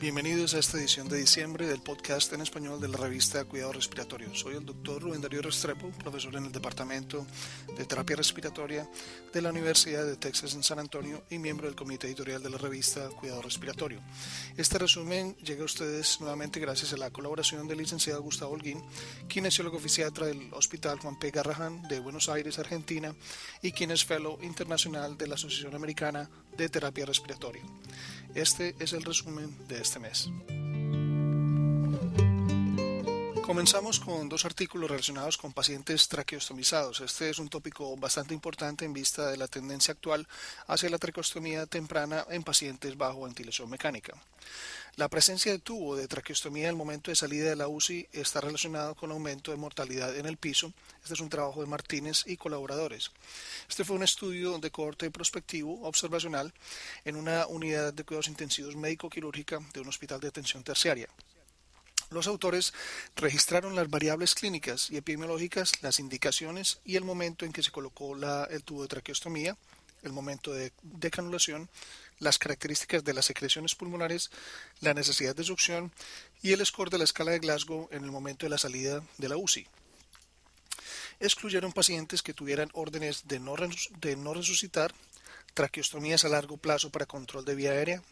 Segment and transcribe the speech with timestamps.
[0.00, 4.34] Bienvenidos a esta edición de diciembre del podcast en español de la revista Cuidado Respiratorio.
[4.34, 7.26] Soy el doctor Rubén Darío Restrepo, profesor en el Departamento
[7.76, 8.88] de Terapia Respiratoria
[9.30, 12.56] de la Universidad de Texas en San Antonio y miembro del comité editorial de la
[12.56, 14.00] revista Cuidado Respiratorio.
[14.56, 18.82] Este resumen llega a ustedes nuevamente gracias a la colaboración del licenciado Gustavo Holguín,
[19.28, 21.30] kinesiólogo fisiatra del Hospital Juan P.
[21.30, 23.14] Garrahan de Buenos Aires, Argentina,
[23.60, 27.62] y quien es fellow internacional de la Asociación Americana de Terapia Respiratoria.
[28.34, 30.30] Este es el resumen de este mes.
[33.50, 37.00] Comenzamos con dos artículos relacionados con pacientes traqueostomizados.
[37.00, 40.28] Este es un tópico bastante importante en vista de la tendencia actual
[40.68, 44.14] hacia la traqueostomía temprana en pacientes bajo ventilación mecánica.
[44.94, 48.94] La presencia de tubo de traqueostomía el momento de salida de la UCI está relacionado
[48.94, 50.72] con aumento de mortalidad en el piso.
[51.02, 53.10] Este es un trabajo de Martínez y colaboradores.
[53.68, 56.54] Este fue un estudio de corte prospectivo observacional
[57.04, 61.08] en una unidad de cuidados intensivos médico-quirúrgica de un hospital de atención terciaria.
[62.10, 62.74] Los autores
[63.14, 68.16] registraron las variables clínicas y epidemiológicas, las indicaciones y el momento en que se colocó
[68.16, 69.56] el tubo de traqueostomía,
[70.02, 71.70] el momento de decanulación,
[72.18, 74.32] las características de las secreciones pulmonares,
[74.80, 75.92] la necesidad de succión
[76.42, 79.28] y el score de la escala de Glasgow en el momento de la salida de
[79.28, 79.68] la UCI.
[81.20, 83.54] Excluyeron pacientes que tuvieran órdenes de no,
[84.00, 84.92] de no resucitar,
[85.54, 88.02] traqueostomías a largo plazo para control de vía aérea,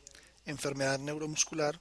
[0.47, 1.81] enfermedad neuromuscular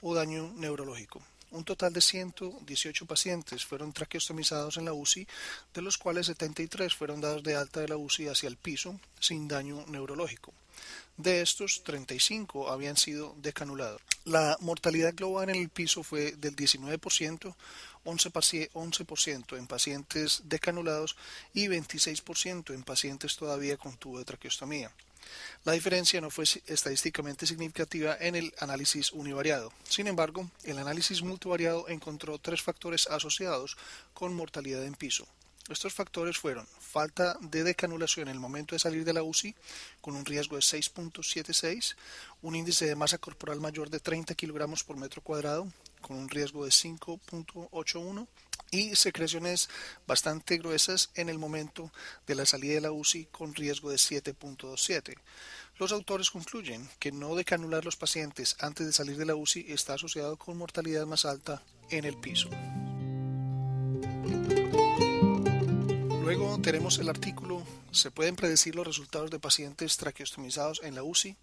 [0.00, 1.22] o daño neurológico.
[1.52, 5.26] Un total de 118 pacientes fueron traqueostomizados en la UCI,
[5.72, 9.46] de los cuales 73 fueron dados de alta de la UCI hacia el piso sin
[9.48, 10.52] daño neurológico.
[11.16, 14.02] De estos, 35 habían sido decanulados.
[14.24, 17.54] La mortalidad global en el piso fue del 19%,
[18.04, 21.16] 11%, en pacientes decanulados
[21.54, 24.92] y 26% en pacientes todavía con tubo de traqueostomía.
[25.64, 29.72] La diferencia no fue estadísticamente significativa en el análisis univariado.
[29.88, 33.76] Sin embargo, el análisis multivariado encontró tres factores asociados
[34.14, 35.26] con mortalidad en piso.
[35.68, 39.54] Estos factores fueron falta de decanulación en el momento de salir de la UCI,
[40.00, 41.96] con un riesgo de 6.76,
[42.42, 45.66] un índice de masa corporal mayor de 30 kilogramos por metro cuadrado,
[46.00, 48.28] con un riesgo de 5.81,
[48.70, 49.68] y secreciones
[50.06, 51.92] bastante gruesas en el momento
[52.26, 55.14] de la salida de la UCI con riesgo de 7.27.
[55.78, 59.94] Los autores concluyen que no decanular los pacientes antes de salir de la UCI está
[59.94, 62.48] asociado con mortalidad más alta en el piso.
[66.22, 71.34] Luego tenemos el artículo ¿Se pueden predecir los resultados de pacientes traqueostomizados en la UCI?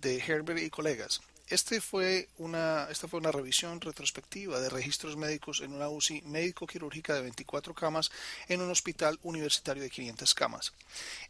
[0.00, 1.20] de Herbert y colegas.
[1.50, 7.12] Este fue una, esta fue una revisión retrospectiva de registros médicos en una UCI médico-quirúrgica
[7.12, 8.12] de 24 camas
[8.46, 10.72] en un hospital universitario de 500 camas.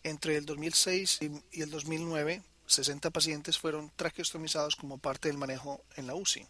[0.03, 1.20] Entre el 2006
[1.53, 6.47] y el 2009, 60 pacientes fueron traqueostomizados como parte del manejo en la UCI.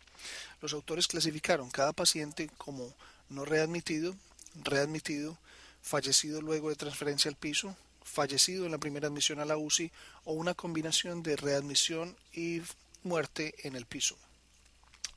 [0.61, 2.93] Los autores clasificaron cada paciente como
[3.29, 4.17] no readmitido,
[4.65, 5.39] readmitido,
[5.81, 9.93] fallecido luego de transferencia al piso, fallecido en la primera admisión a la UCI
[10.25, 12.63] o una combinación de readmisión y
[13.03, 14.17] muerte en el piso.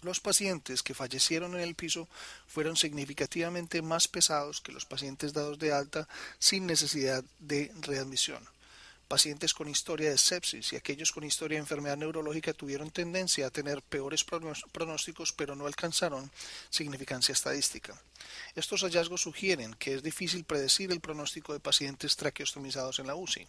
[0.02, 2.10] Los pacientes que fallecieron en el piso
[2.46, 6.08] fueron significativamente más pesados que los pacientes dados de alta
[6.40, 8.53] sin necesidad de readmisión
[9.13, 13.51] pacientes con historia de sepsis y aquellos con historia de enfermedad neurológica tuvieron tendencia a
[13.51, 14.25] tener peores
[14.72, 16.31] pronósticos pero no alcanzaron
[16.72, 17.94] significancia estadística.
[18.56, 23.47] Estos hallazgos sugieren que es difícil predecir el pronóstico de pacientes traqueostomizados en la UCI.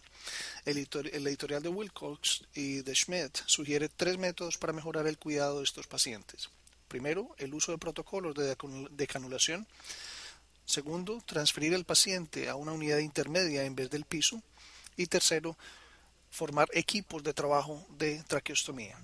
[0.65, 5.63] El, editorial de Wilcox y de Schmidt sugiere tres métodos para mejorar el cuidado de
[5.63, 6.51] estos pacientes.
[6.87, 8.55] Primero, el uso de protocolos de
[8.91, 9.65] decanulación.
[10.63, 14.43] Segundo, transferir al paciente a una unidad intermedia en vez del piso
[14.97, 15.57] y tercero,
[16.29, 18.97] formar equipos de trabajo de traqueostomía.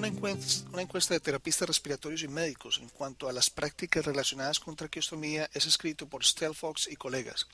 [0.00, 5.50] Una encuesta, de terapistas respiratorios y médicos en cuanto a las prácticas relacionadas con traqueostomía
[5.52, 7.46] es escrito por Stell Fox y colegas.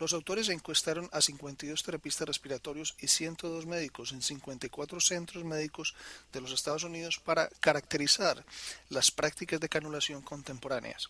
[0.00, 5.94] Los autores encuestaron a 52 terapistas respiratorios y 102 médicos en 54 centros médicos
[6.32, 8.44] de los Estados Unidos para caracterizar
[8.88, 11.08] las prácticas de canulación contemporáneas.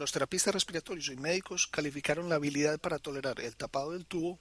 [0.00, 4.38] Los terapistas respiratorios y médicos calificaron la habilidad para tolerar el tapado del tubo,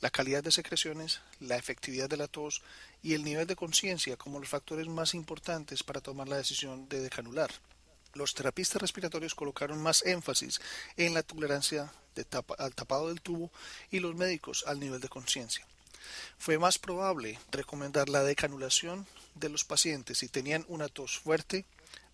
[0.00, 2.62] la calidad de secreciones, la efectividad de la tos
[3.02, 7.02] y el nivel de conciencia como los factores más importantes para tomar la decisión de
[7.02, 7.50] decanular.
[8.14, 10.62] Los terapistas respiratorios colocaron más énfasis
[10.96, 11.92] en la tolerancia
[12.56, 13.52] al tapado del tubo
[13.90, 15.66] y los médicos al nivel de conciencia.
[16.38, 21.66] Fue más probable recomendar la decanulación de los pacientes si tenían una tos fuerte,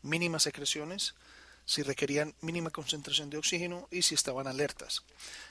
[0.03, 1.15] mínimas secreciones,
[1.71, 5.05] si requerían mínima concentración de oxígeno y si estaban alertas.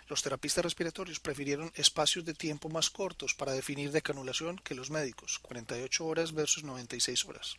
[0.09, 5.39] Los terapistas respiratorios prefirieron espacios de tiempo más cortos para definir decanulación que los médicos,
[5.39, 7.55] 48 horas versus 96 horas.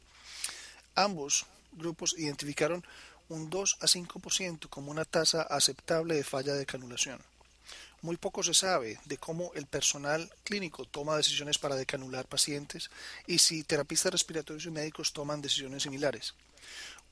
[0.94, 2.84] Ambos grupos identificaron
[3.30, 7.18] un 2 a 5% como una tasa aceptable de falla de canulación.
[8.02, 12.90] Muy poco se sabe de cómo el personal clínico toma decisiones para decanular pacientes
[13.26, 16.34] y si terapistas respiratorios y médicos toman decisiones similares.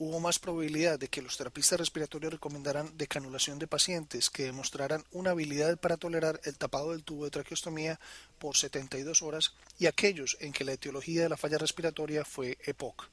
[0.00, 5.30] Hubo más probabilidad de que los terapistas respiratorios recomendaran decanulación de pacientes que demostraran una
[5.30, 7.98] habilidad para tolerar el tapado del tubo de traqueostomía
[8.38, 13.08] por 72 horas y aquellos en que la etiología de la falla respiratoria fue EPOC.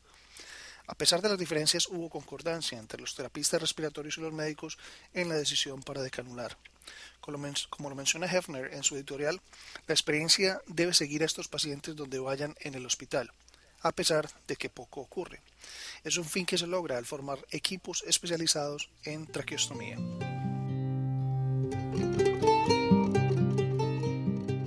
[0.85, 4.77] A pesar de las diferencias, hubo concordancia entre los terapistas respiratorios y los médicos
[5.15, 6.55] en la decisión para decanular.
[7.19, 9.41] Como lo menciona Hefner en su editorial,
[9.87, 13.31] la experiencia debe seguir a estos pacientes donde vayan en el hospital,
[13.81, 15.41] a pesar de que poco ocurre.
[16.03, 19.97] Es un fin que se logra al formar equipos especializados en traqueostomía.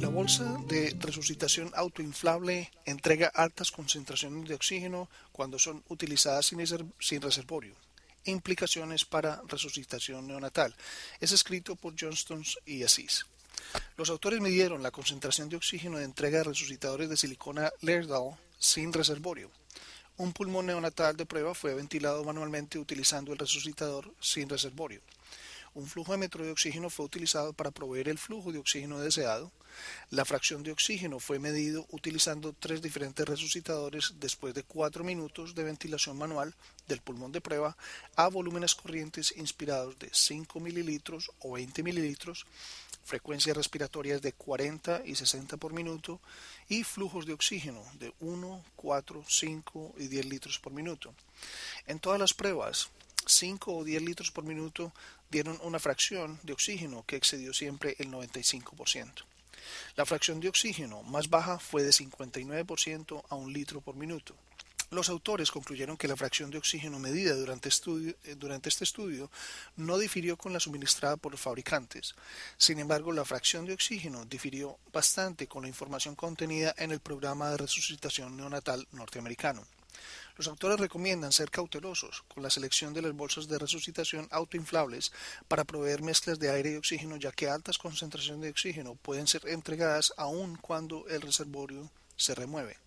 [0.01, 7.75] La bolsa de resucitación autoinflable entrega altas concentraciones de oxígeno cuando son utilizadas sin reservorio
[8.25, 10.75] implicaciones para resucitación neonatal.
[11.21, 13.27] Es escrito por Johnston y Asís.
[13.97, 18.93] Los autores midieron la concentración de oxígeno de entrega de resucitadores de silicona Laerdal sin
[18.93, 19.51] reservorio.
[20.17, 25.01] Un pulmón neonatal de prueba fue ventilado manualmente utilizando el resucitador sin reservorio.
[25.75, 29.53] Un flujómetro de oxígeno fue utilizado para proveer el flujo de oxígeno deseado.
[30.11, 35.63] La fracción de oxígeno fue medido utilizando tres diferentes resucitadores después de cuatro minutos de
[35.63, 36.53] ventilación manual
[36.89, 37.77] del pulmón de prueba
[38.17, 42.45] a volúmenes corrientes inspirados de 5 mililitros o 20 mililitros,
[43.09, 46.21] frecuencias respiratorias de 40 y 60 por minuto
[46.69, 51.15] y flujos de oxígeno de 1, 4, 5 y 10 litros por minuto.
[51.87, 52.91] En todas las pruebas,
[53.27, 54.93] 5 o 10 litros por minuto
[55.31, 59.25] dieron una fracción de oxígeno que excedió siempre el 95%.
[59.97, 64.35] La fracción de oxígeno más baja fue de 59% a un litro por minuto.
[64.91, 69.31] Los autores concluyeron que la fracción de oxígeno medida durante, eh, durante, este estudio
[69.77, 72.15] no difirió con la suministrada por los fabricantes.
[72.57, 77.51] Sin embargo, la fracción de oxígeno difirió bastante con la información contenida en el programa
[77.51, 79.63] de resucitación neonatal norteamericano.
[80.39, 85.13] Los autores recomiendan ser cautelosos con la selección de las bolsas de resucitación autoinflables
[85.49, 89.47] para proveer mezclas de aire y oxígeno, ya que altas concentraciones de oxígeno pueden ser
[89.49, 92.79] entregadas aun cuando el reservorio se remueve.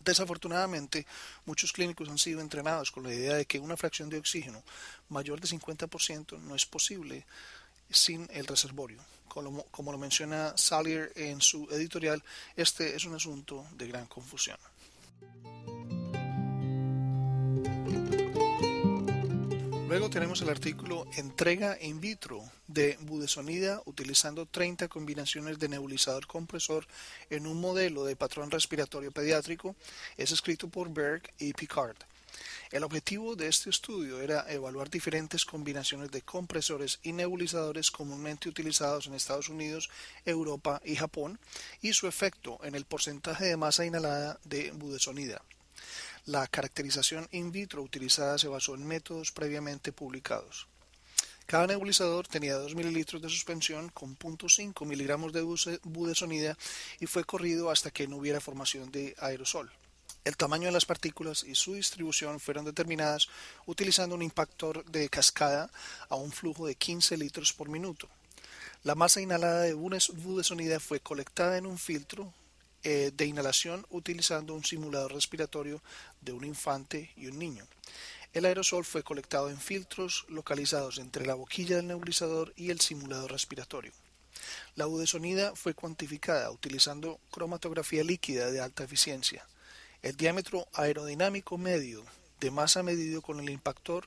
[0.00, 1.06] Desafortunadamente,
[1.44, 4.62] muchos clínicos han sido entrenados con la idea de que una fracción de oxígeno
[5.08, 7.26] mayor de 50% no es posible
[7.90, 9.02] sin el reservorio.
[9.28, 12.22] Como, lo menciona Salier en su editorial,
[12.56, 14.58] este es un asunto de gran confusión.
[19.88, 26.86] Luego tenemos el artículo Entrega in vitro de budesonida utilizando 30 combinaciones de nebulizador compresor
[27.30, 29.76] en un modelo de patrón respiratorio pediátrico.
[30.18, 31.96] Es escrito por Berg y Picard.
[32.70, 39.06] El objetivo de este estudio era evaluar diferentes combinaciones de compresores y nebulizadores comúnmente utilizados
[39.06, 39.88] en Estados Unidos,
[40.26, 41.40] Europa y Japón
[41.80, 45.40] y su efecto en el porcentaje de masa inhalada de budesonida.
[46.26, 50.66] La caracterización in vitro utilizada se basó en métodos previamente publicados.
[51.46, 55.40] Cada nebulizador tenía 2 mililitros de suspensión con 0.5 miligramos de
[55.82, 56.58] budesonida
[57.00, 59.72] y fue corrido hasta que no hubiera formación de aerosol.
[60.24, 63.28] El tamaño de las partículas y su distribución fueron determinadas
[63.64, 65.70] utilizando un impactor de cascada
[66.10, 68.10] a un flujo de 15 litros por minuto.
[68.82, 72.34] La masa inhalada de budesonida fue colectada en un filtro
[72.84, 75.82] eh, de inhalación utilizando un simulador respiratorio
[76.20, 77.66] de un infante y un niño.
[78.32, 83.32] El aerosol fue colectado en filtros localizados entre la boquilla del nebulizador y el simulador
[83.32, 83.92] respiratorio.
[84.76, 89.46] La budesonida fue cuantificada utilizando cromatografía líquida de alta eficiencia.
[90.02, 92.04] El diámetro aerodinámico medio
[92.40, 94.06] de masa medido con el impactor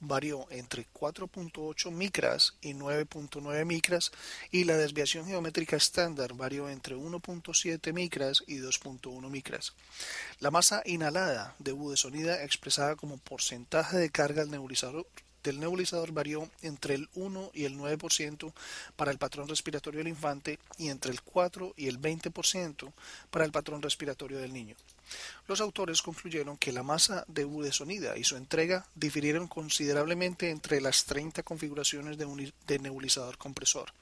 [0.00, 4.12] varió entre 4.8 micras y 9.9 micras
[4.50, 9.74] y la desviación geométrica estándar varió entre 1.7 micras y 2.1 micras.
[10.38, 15.06] La masa inhalada de budesonida expresada como porcentaje de carga del nebulizador
[15.42, 18.52] del nebulizador varió entre el 1 y el 9%
[18.96, 22.92] para el patrón respiratorio del infante y entre el 4 y el 20%
[23.30, 24.76] para el patrón respiratorio del niño.
[25.48, 31.04] Los autores concluyeron que la masa de budesonida y su entrega difirieron considerablemente entre las
[31.04, 33.92] 30 configuraciones de, nebulizador compresor.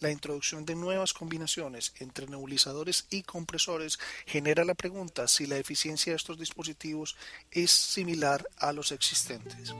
[0.00, 6.12] La introducción de nuevas combinaciones entre nebulizadores y compresores genera la pregunta si la eficiencia
[6.12, 7.16] de estos dispositivos
[7.50, 9.74] es similar a los existentes.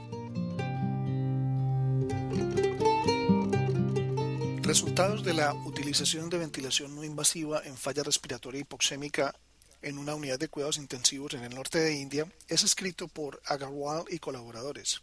[4.73, 9.35] Resultados de la utilización de ventilación no invasiva en falla respiratoria hipoxémica
[9.83, 14.05] en una unidad de cuidados intensivos en el norte de India es escrito por Agarwal
[14.09, 15.01] y colaboradores.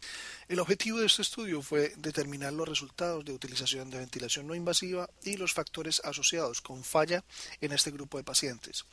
[0.49, 5.09] El objetivo de este estudio fue determinar los resultados de utilización de ventilación no invasiva
[5.23, 7.23] y los factores asociados con falla
[7.61, 8.85] en este grupo de pacientes.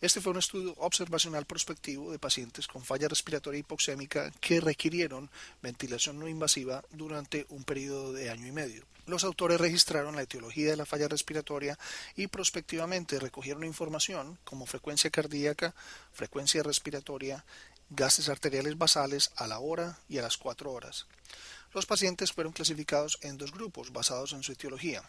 [0.00, 5.30] Este fue un estudio observacional prospectivo de pacientes con falla respiratoria hipoxémica que requirieron
[5.62, 8.84] ventilación no invasiva durante un periodo de año y medio.
[9.06, 11.76] Los autores registraron la etiología de la falla respiratoria
[12.14, 15.10] y prospectivamente recogieron información como frecuencia
[16.12, 17.44] frecuencia respiratoria,
[17.90, 21.06] gases arteriales basales a la hora y a las cuatro horas.
[21.74, 25.02] Los pacientes fueron clasificados en dos grupos basados en su etiología,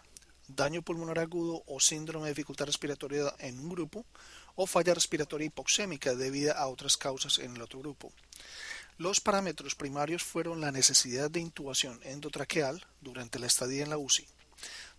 [0.48, 4.06] daño pulmonar agudo o síndrome de dificultad respiratoria en un grupo,
[4.56, 8.12] o falla respiratoria hipoxémica debida a otras causas en el otro grupo.
[8.98, 14.28] Los parámetros primarios fueron la necesidad de intubación endotraqueal durante la estadía en la UCI.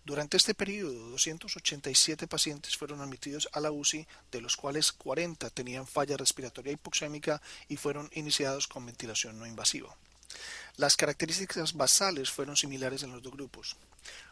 [0.05, 5.87] Durante este periodo, 287 pacientes fueron admitidos a la UCI, de los cuales 40 tenían
[5.87, 9.97] falla respiratoria hipoxémica y fueron iniciados con ventilación no invasiva.
[10.77, 13.77] Las características basales fueron similares en los dos grupos.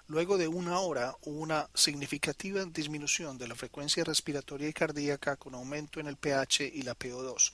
[0.07, 5.55] Luego de una hora hubo una significativa disminución de la frecuencia respiratoria y cardíaca con
[5.55, 7.51] aumento en el pH y la PO2.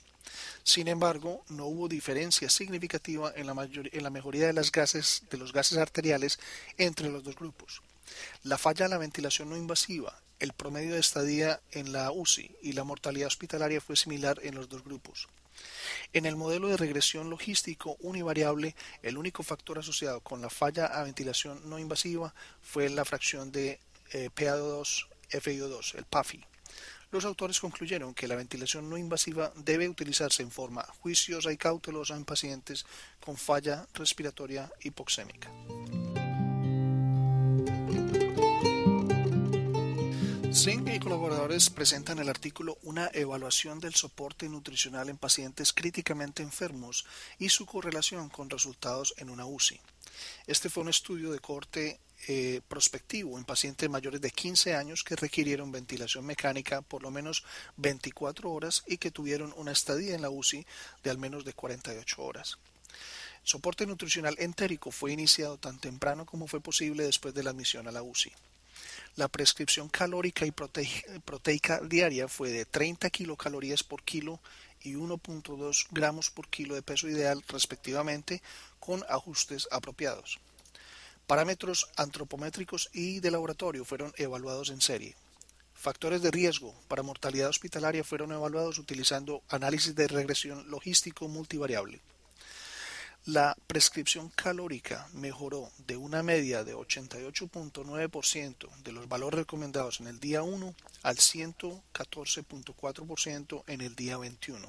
[0.62, 5.38] Sin embargo, no hubo diferencia significativa en la, en la mejoría de, las gases, de
[5.38, 6.38] los gases arteriales
[6.76, 7.80] entre los dos grupos.
[8.42, 12.72] La falla en la ventilación no invasiva, el promedio de estadía en la UCI y
[12.72, 15.28] la mortalidad hospitalaria fue similar en los dos grupos.
[16.12, 21.04] En el modelo de regresión logístico univariable, el único factor asociado con la falla a
[21.04, 23.78] ventilación no invasiva fue la fracción de
[24.12, 25.06] eh, PaO2
[25.38, 26.44] FiO2, el PAFI.
[27.12, 32.16] Los autores concluyeron que la ventilación no invasiva debe utilizarse en forma juiciosa y cautelosa
[32.16, 32.86] en pacientes
[33.24, 35.50] con falla respiratoria hipoxémica.
[40.52, 47.06] Singh y colaboradores presentan el artículo Una evaluación del soporte nutricional en pacientes críticamente enfermos
[47.38, 49.80] y su correlación con resultados en una UCI.
[50.48, 55.14] Este fue un estudio de corte eh, prospectivo en pacientes mayores de 15 años que
[55.14, 57.44] requirieron ventilación mecánica por lo menos
[57.76, 60.66] 24 horas y que tuvieron una estadía en la UCI
[61.04, 62.58] de al menos de 48 horas.
[63.44, 67.92] Soporte nutricional entérico fue iniciado tan temprano como fue posible después de la admisión a
[67.92, 68.32] la UCI.
[69.16, 74.40] La prescripción calórica y proteica diaria fue de 30 kilocalorías por kilo
[74.82, 78.42] y 1.2 gramos por kilo de peso ideal respectivamente
[78.78, 80.38] con ajustes apropiados.
[81.26, 85.14] Parámetros antropométricos y de laboratorio fueron evaluados en serie.
[85.74, 92.00] Factores de riesgo para mortalidad hospitalaria fueron evaluados utilizando análisis de regresión logístico multivariable.
[93.32, 100.18] La prescripción calórica mejoró de una media de 88.9% de los valores recomendados en el
[100.18, 104.68] día 1 al 114.4% en el día 21.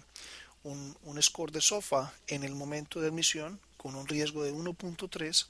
[0.64, 5.48] un, un score de SOFA en el momento de admisión con un riesgo de 1.3,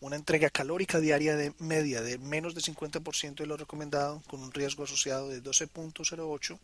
[0.00, 4.52] una entrega calórica diaria de media de menos de 50% de lo recomendado, con un
[4.52, 6.58] riesgo asociado de 12.08,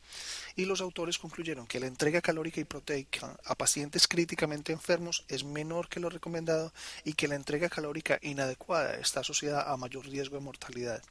[0.56, 5.44] y los autores concluyeron que la entrega calórica y proteica a pacientes críticamente enfermos es
[5.44, 6.72] menor que lo recomendado
[7.04, 11.02] y que la entrega calórica inadecuada está asociada a mayor riesgo de mortalidad.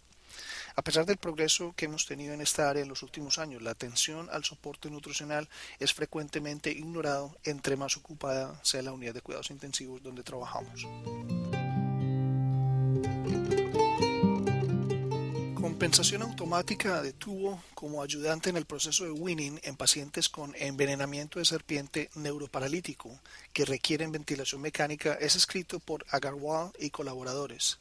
[0.75, 3.71] A pesar del progreso que hemos tenido en esta área en los últimos años, la
[3.71, 9.51] atención al soporte nutricional es frecuentemente ignorado entre más ocupada sea la unidad de cuidados
[9.51, 10.85] intensivos donde trabajamos.
[15.77, 21.37] Compensación automática de tubo como ayudante en el proceso de winning en pacientes con envenenamiento
[21.37, 23.19] de serpiente neuroparalítico
[23.53, 27.77] que requieren ventilación mecánica es escrito por Agarwal y colaboradores.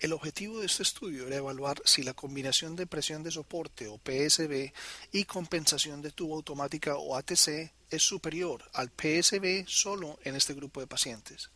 [0.00, 3.98] El objetivo de este estudio era evaluar si la combinación de presión de soporte o
[3.98, 4.72] PSB
[5.12, 10.80] y compensación de tubo automática o ATC es superior al PSB solo en este grupo
[10.80, 11.50] de pacientes.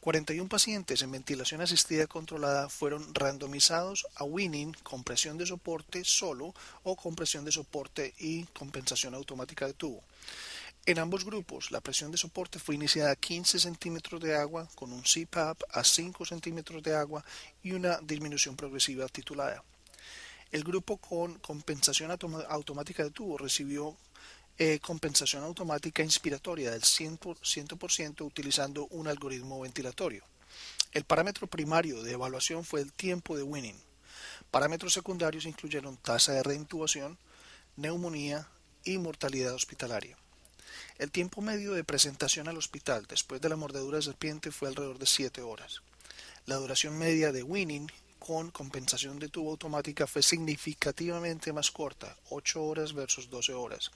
[0.00, 6.54] 41 pacientes en ventilación asistida controlada fueron randomizados a Winning con presión de soporte solo
[6.84, 10.02] o con presión de soporte y compensación automática de tubo.
[10.86, 14.90] En ambos grupos, la presión de soporte fue iniciada a 15 centímetros de agua con
[14.90, 17.22] un CPAP a 5 centímetros de agua
[17.62, 19.62] y una disminución progresiva titulada.
[20.50, 23.94] El grupo con compensación automática de tubo recibió
[24.62, 30.22] eh, compensación automática inspiratoria del 100%, utilizando un algoritmo ventilatorio.
[30.92, 33.80] El parámetro primario de evaluación fue el tiempo de winning.
[34.50, 37.16] Parámetros secundarios incluyeron tasa de reintubación,
[37.76, 38.48] neumonía
[38.84, 40.18] y mortalidad hospitalaria.
[40.98, 44.98] El tiempo medio de presentación al hospital después de la mordedura de serpiente fue alrededor
[44.98, 45.80] de 7 horas.
[46.44, 52.62] La duración media de winning con compensación de tubo automática fue significativamente más corta, 8
[52.62, 53.90] horas versus 12 horas.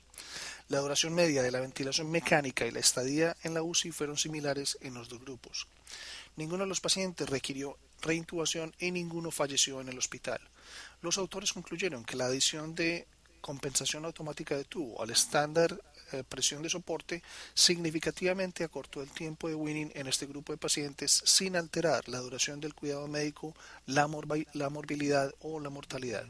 [0.68, 4.78] La duración media de la ventilación mecánica y la estadía en la UCI fueron similares
[4.80, 5.68] en los dos grupos.
[6.36, 10.40] Ninguno de los pacientes requirió reintubación y ninguno falleció en el hospital.
[11.02, 13.06] Los autores concluyeron que la adición de
[13.40, 15.78] compensación automática de tubo al estándar
[16.23, 17.23] presión de soporte
[17.54, 22.61] significativamente acortó el tiempo de winning en este grupo de pacientes sin alterar la duración
[22.61, 23.54] del cuidado médico,
[23.87, 24.09] la,
[24.52, 26.26] la morbilidad o la mortalidad.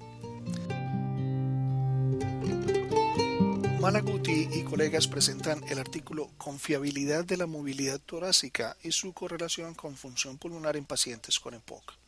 [3.85, 9.95] Malaguti y colegas presentan el artículo Confiabilidad de la movilidad torácica y su correlación con
[9.95, 12.04] función pulmonar en pacientes con EPOC.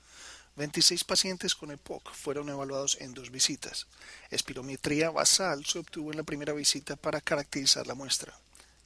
[0.56, 3.86] 26 pacientes con EPOC fueron evaluados en dos visitas.
[4.30, 8.32] Espirometría basal se obtuvo en la primera visita para caracterizar la muestra.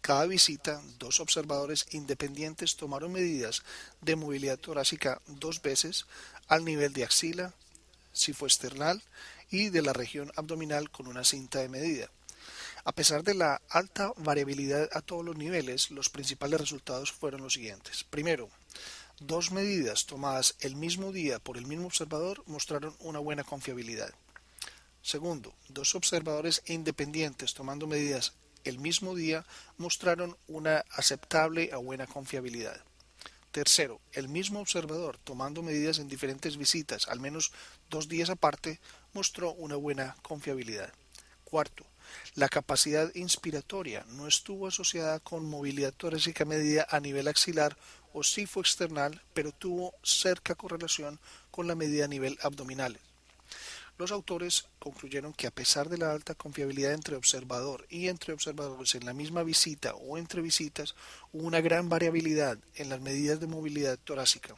[0.00, 3.62] Cada visita, dos observadores independientes tomaron medidas
[4.00, 6.06] de movilidad torácica dos veces
[6.48, 7.54] al nivel de axila,
[8.12, 9.00] sifoesternal
[9.50, 12.10] y de la región abdominal con una cinta de medida.
[12.84, 17.52] A pesar de la alta variabilidad a todos los niveles, los principales resultados fueron los
[17.52, 18.04] siguientes.
[18.04, 18.50] Primero,
[19.20, 24.14] Dos medidas tomadas el mismo día por el mismo observador mostraron una buena confiabilidad.
[25.02, 28.32] Segundo, dos observadores independientes tomando medidas
[28.64, 29.44] el mismo día
[29.76, 32.82] mostraron una aceptable a buena confiabilidad.
[33.50, 37.52] Tercero, el mismo observador tomando medidas en diferentes visitas, al menos
[37.90, 38.80] dos días aparte,
[39.12, 40.94] mostró una buena confiabilidad.
[41.44, 41.84] Cuarto,
[42.34, 47.76] la capacidad inspiratoria no estuvo asociada con movilidad torácica medida a nivel axilar
[48.12, 51.18] o sí fue external, pero tuvo cerca correlación
[51.50, 52.98] con la medida a nivel abdominal.
[54.00, 58.94] Los autores concluyeron que a pesar de la alta confiabilidad entre observador y entre observadores
[58.94, 60.94] en la misma visita o entre visitas,
[61.34, 64.54] hubo una gran variabilidad en las medidas de movilidad torácica.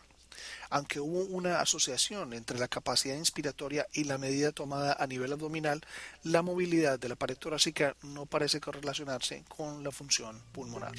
[0.70, 5.82] Aunque hubo una asociación entre la capacidad inspiratoria y la medida tomada a nivel abdominal,
[6.22, 10.94] la movilidad de la pared torácica no parece correlacionarse con la función pulmonar.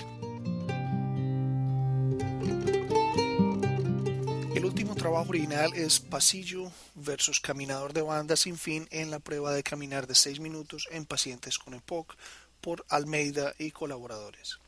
[5.04, 10.08] Trabajo original es pasillo versus caminador de banda sin fin en la prueba de caminar
[10.08, 12.16] de 6 minutos en pacientes con EPOC
[12.62, 14.60] por Almeida y colaboradores.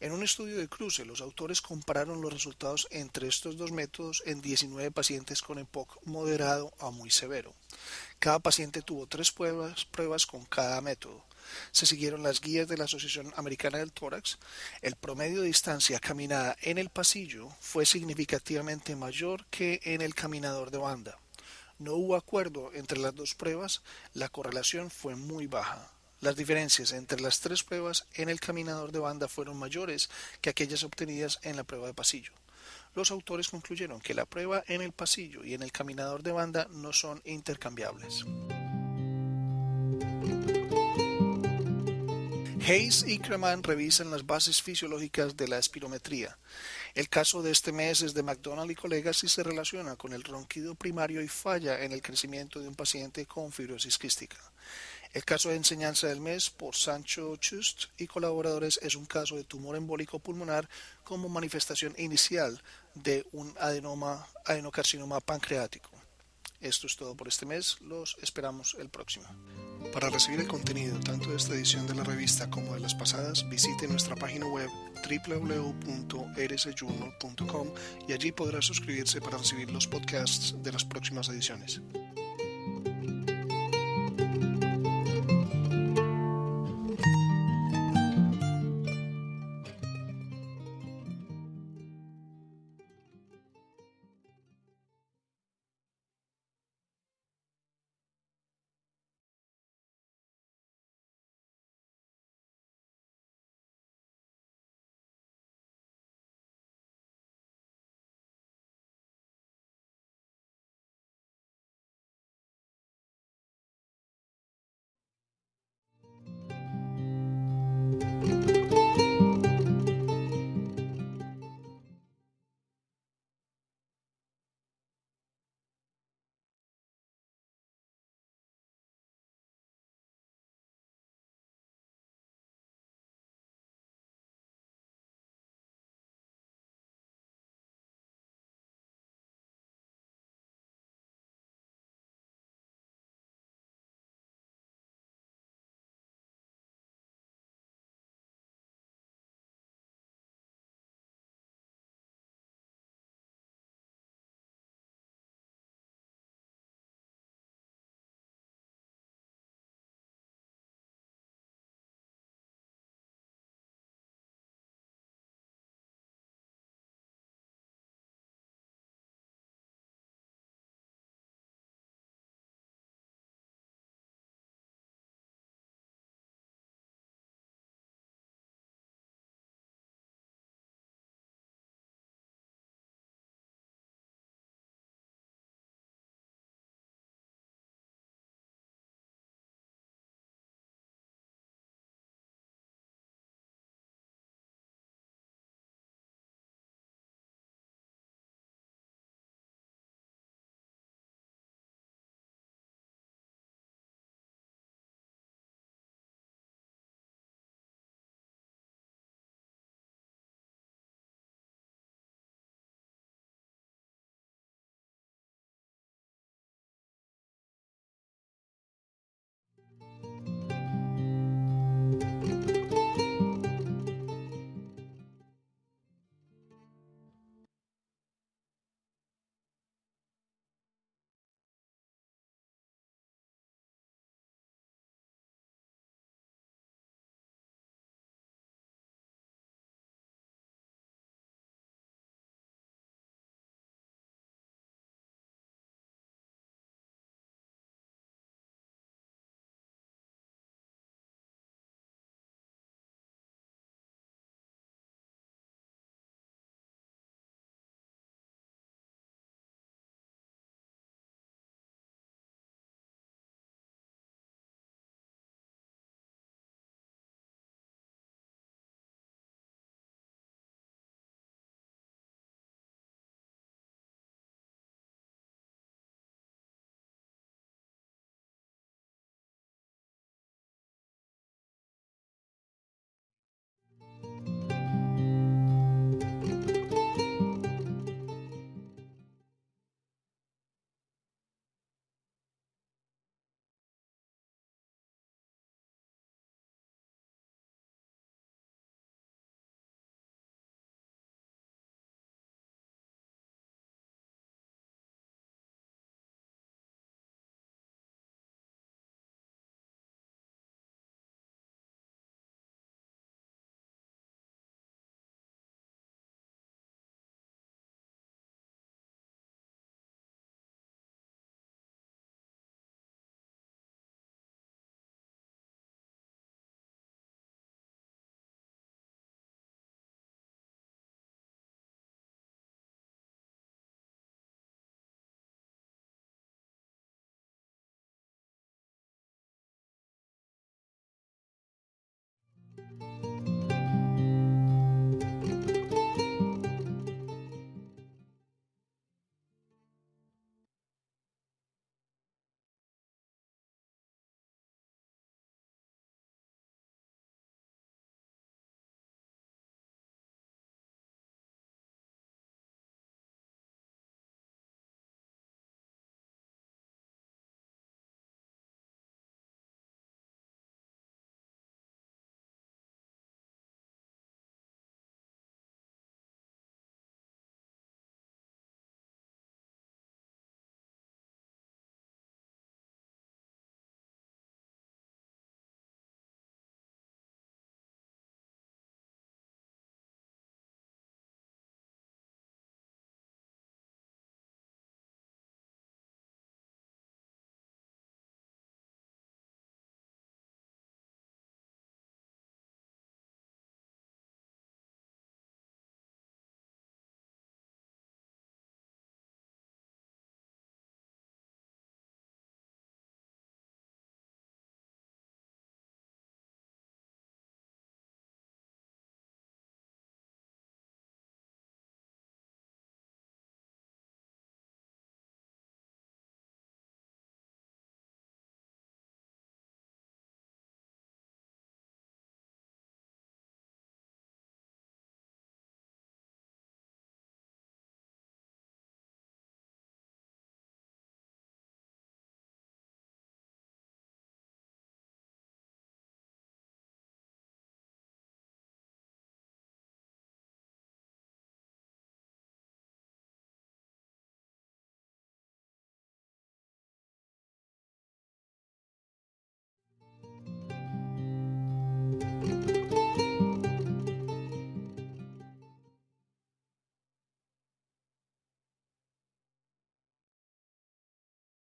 [0.00, 4.40] En un estudio de cruce, los autores compararon los resultados entre estos dos métodos en
[4.40, 7.52] 19 pacientes con EPOC moderado a muy severo.
[8.18, 11.22] Cada paciente tuvo tres pruebas, pruebas con cada método.
[11.72, 14.38] Se siguieron las guías de la Asociación Americana del Tórax.
[14.82, 20.70] El promedio de distancia caminada en el pasillo fue significativamente mayor que en el caminador
[20.70, 21.18] de banda.
[21.78, 25.90] No hubo acuerdo entre las dos pruebas, la correlación fue muy baja.
[26.20, 30.08] Las diferencias entre las tres pruebas en el caminador de banda fueron mayores
[30.40, 32.32] que aquellas obtenidas en la prueba de pasillo.
[32.94, 36.68] Los autores concluyeron que la prueba en el pasillo y en el caminador de banda
[36.70, 38.24] no son intercambiables.
[42.66, 46.38] Hayes y Kreman revisan las bases fisiológicas de la espirometría.
[46.94, 50.24] El caso de este mes es de McDonald y colegas y se relaciona con el
[50.24, 54.38] ronquido primario y falla en el crecimiento de un paciente con fibrosis quística.
[55.12, 59.44] El caso de enseñanza del mes por Sancho Chust y colaboradores es un caso de
[59.44, 60.66] tumor embólico pulmonar
[61.04, 62.62] como manifestación inicial
[62.94, 65.93] de un adenoma, adenocarcinoma pancreático.
[66.60, 69.26] Esto es todo por este mes, los esperamos el próximo.
[69.92, 73.48] Para recibir el contenido tanto de esta edición de la revista como de las pasadas,
[73.48, 74.68] visite nuestra página web
[75.04, 77.68] www.rsjournal.com
[78.08, 81.80] y allí podrá suscribirse para recibir los podcasts de las próximas ediciones.